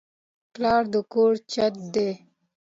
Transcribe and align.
پلار 0.53 0.83
د 0.93 0.95
کور 1.13 1.33
چت 1.51 1.73
دی 1.93 2.09